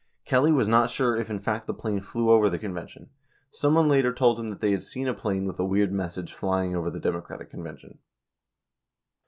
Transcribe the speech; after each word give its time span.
Kelly 0.25 0.51
was 0.51 0.67
not 0.67 0.89
sure 0.89 1.15
if 1.15 1.29
in 1.29 1.37
fact 1.37 1.67
the 1.67 1.75
plane 1.75 2.01
flew 2.01 2.31
over 2.31 2.49
the 2.49 2.57
convention. 2.57 3.03
99 3.49 3.49
Someone 3.51 3.87
later 3.87 4.11
told 4.11 4.39
him 4.39 4.49
that 4.49 4.59
they 4.59 4.71
had 4.71 4.81
seen 4.81 5.07
a 5.07 5.13
plane 5.13 5.45
with 5.45 5.59
a 5.59 5.63
wierd 5.63 5.91
message 5.91 6.33
flying 6.33 6.75
over 6.75 6.89
the 6.89 6.99
Democratic 6.99 7.51
convention. 7.51 7.99